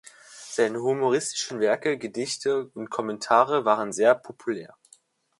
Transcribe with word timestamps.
Seine 0.49 0.81
humoristischen 0.81 1.59
Werke, 1.59 1.95
Gedichte 1.99 2.69
und 2.69 2.89
Kommentare 2.89 3.65
waren 3.65 3.91
sehr 3.93 4.15
populär. 4.15 4.75